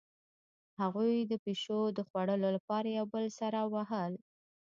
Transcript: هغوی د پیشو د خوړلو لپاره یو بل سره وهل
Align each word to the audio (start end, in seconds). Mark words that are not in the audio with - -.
هغوی 0.81 1.13
د 1.31 1.33
پیشو 1.43 1.79
د 1.97 1.99
خوړلو 2.07 2.49
لپاره 2.57 2.87
یو 2.99 3.05
بل 3.13 3.25
سره 3.39 3.59
وهل 3.73 4.13